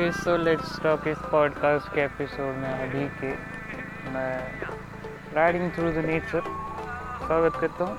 Okay 0.00 0.10
so 0.12 0.36
let's 0.36 0.78
talk 0.82 1.06
इस 1.08 1.18
podcast 1.30 1.88
के 1.94 2.00
episode 2.00 2.54
में 2.58 2.68
अभी 2.68 3.04
के 3.16 3.30
मैं 4.12 4.36
राइडिंग 5.34 5.70
थ्रू 5.70 5.90
द 5.90 6.04
नेचर 6.06 6.40
स्वागत 7.26 7.56
करता 7.60 7.84
हूँ। 7.84 7.96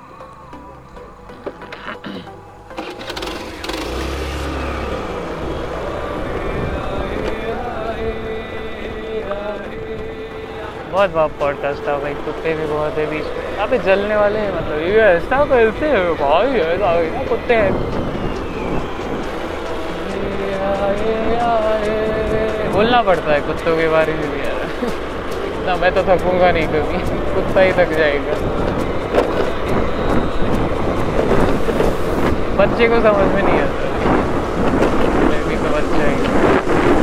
बहुत 10.92 11.10
बहुत 11.10 11.40
पॉडकास्ट 11.40 11.88
था 11.88 11.98
भाई, 11.98 12.14
कुत्ते 12.26 12.54
भी 12.54 12.66
बहुत 12.66 12.98
है 12.98 13.06
बीच 13.06 13.26
में। 13.38 13.68
पे 13.70 13.78
जलने 13.80 14.16
वाले 14.16 14.40
हैं 14.40 14.52
मतलब 14.56 14.80
ये 14.80 15.00
ऐसा 15.02 15.46
करते 15.46 15.90
हैं, 15.90 16.14
भाई 16.18 16.60
ऐसा 16.62 17.28
कुत्ते 17.30 17.56
हैं। 17.56 18.01
बोलना 22.74 23.02
पड़ता 23.02 23.32
है 23.32 23.40
कुत्तों 23.42 23.76
के 23.78 23.88
बारे 23.90 24.14
में 24.14 24.28
भी 24.32 24.40
यार। 24.40 24.60
इतना 25.48 25.76
मैं 25.82 25.92
तो 25.96 26.02
थकूँगा 26.04 26.52
नहीं 26.52 26.68
कभी। 26.68 27.00
कुत्ता 27.34 27.62
ही 27.62 27.72
थक 27.80 27.90
जाएगा। 27.98 28.36
बच्चे 32.60 32.88
को 32.88 33.00
समझ 33.02 33.28
में 33.34 33.42
नहीं 33.42 33.60
आता। 33.62 33.90
भी 35.48 35.58
समझ 35.58 35.84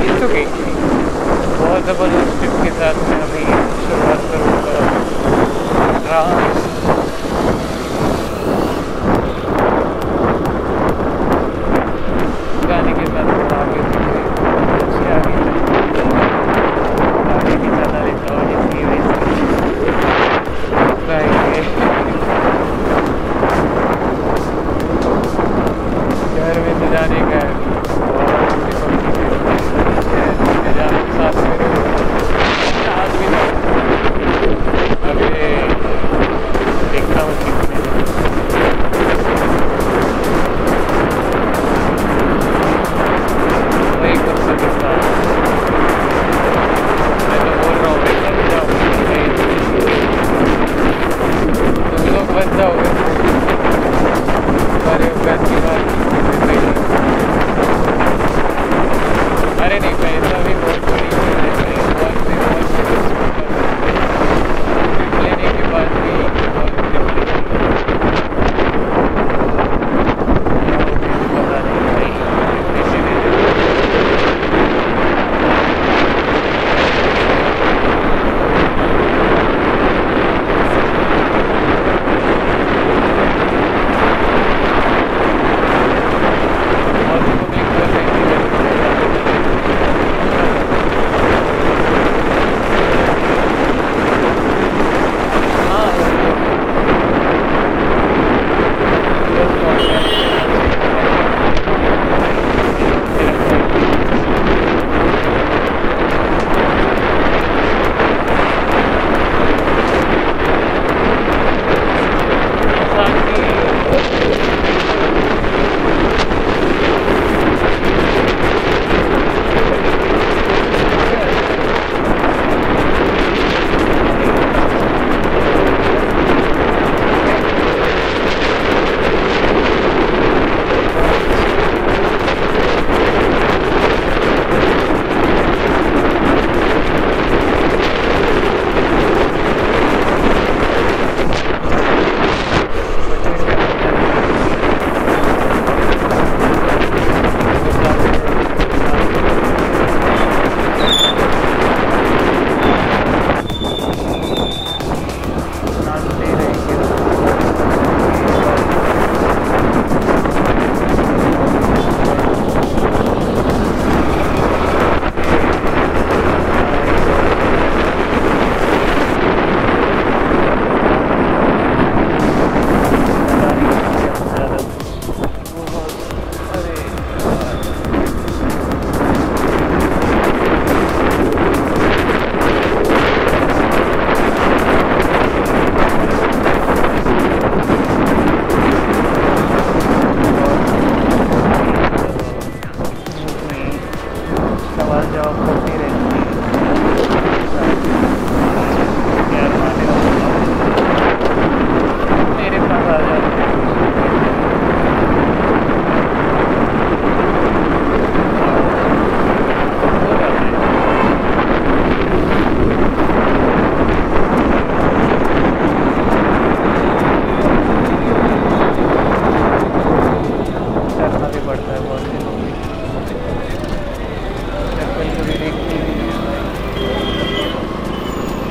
इट्स 0.07 0.23
ओके 0.25 0.45
बहुत 1.59 1.83
ज़बरदस्त 1.87 2.41
टिप 2.41 2.55
के 2.65 2.71
साथ 2.81 3.03
मैं 3.09 3.21
अभी 3.23 3.45
शुरुआत 3.85 4.23
करूँगा। 4.33 4.77
डांस 6.09 6.68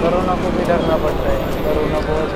कोरोना 0.08 0.34
को 0.34 0.50
भी 0.50 0.66
डरना 0.66 0.98
पड़ता 0.98 1.30
है। 1.30 1.38
करोना 1.64 2.00
बहुत 2.00 2.30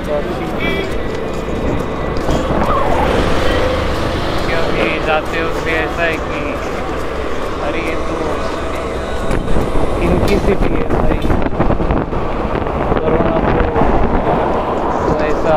क्योंकि 4.48 4.88
जाते 5.06 5.44
वक्त 5.44 5.68
ऐसा 5.68 6.02
है 6.02 6.16
कि, 6.24 6.42
अरे 7.68 7.84
ये 7.86 7.94
तो 8.08 8.16
इनकी 10.02 10.38
सिटी 10.38 10.74
है 10.74 10.84
भाई। 10.90 11.20
कोरोना 13.00 13.38
को 13.46 13.64
तो 15.08 15.24
ऐसा 15.24 15.56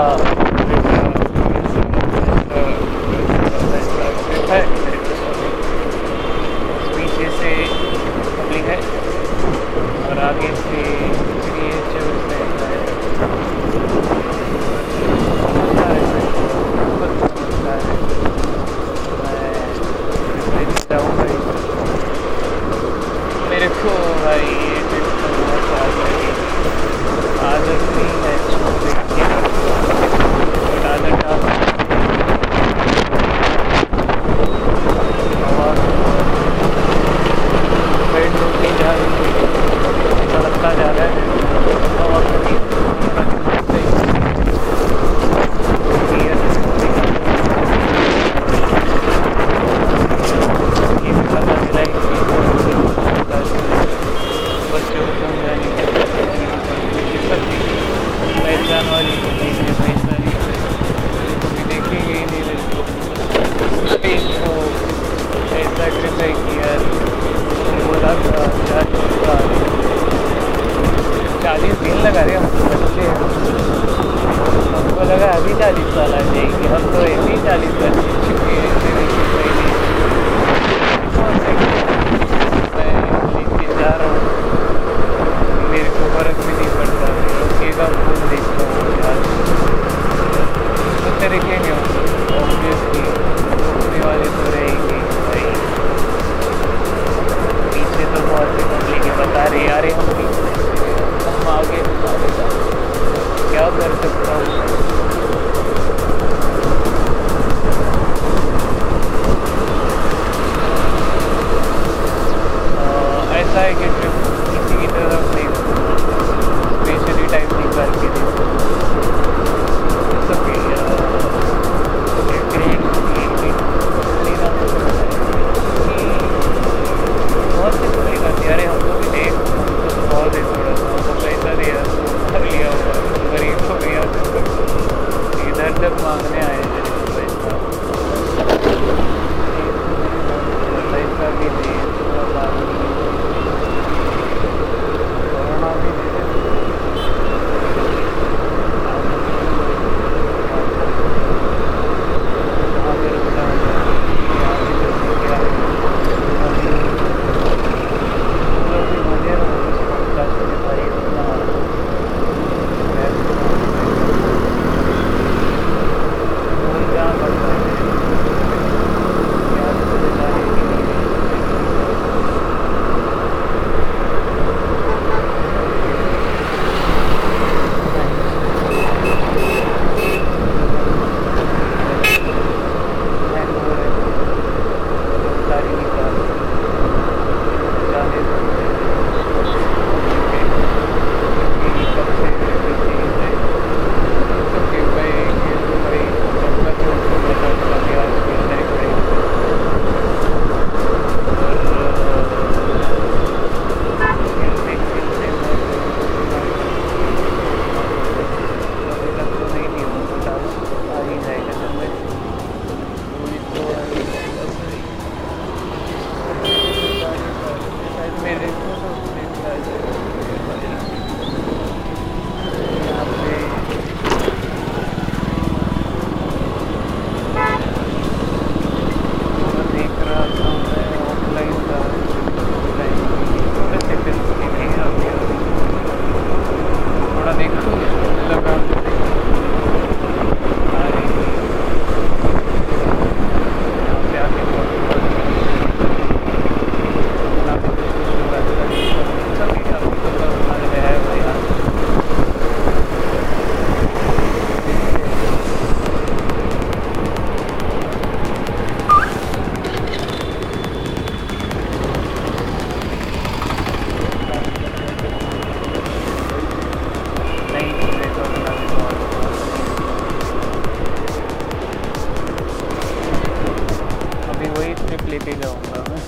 लेते 275.15 275.33
जाऊँगा 275.41 275.81
मैं 275.89 275.99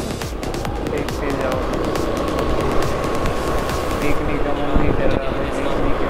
देखते 0.92 1.28
जाऊँगा 1.42 1.92
देखने 4.02 4.36
का 4.44 4.56
मन 4.58 4.74
नहीं 4.80 4.92
कर 4.98 5.16
रहा 5.16 5.30
है 5.36 5.46
देखने 5.54 5.92
के। 6.00 6.07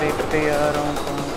देखते 0.00 0.38
यारों 0.42 0.92
को 0.96 1.35